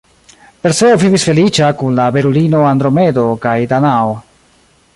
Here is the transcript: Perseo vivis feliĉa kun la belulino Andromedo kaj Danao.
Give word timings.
Perseo 0.61 0.95
vivis 1.03 1.25
feliĉa 1.29 1.67
kun 1.81 1.99
la 1.99 2.07
belulino 2.15 2.63
Andromedo 2.71 3.27
kaj 3.45 3.55
Danao. 3.75 4.17